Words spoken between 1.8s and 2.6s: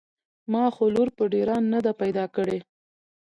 پيدا کړې.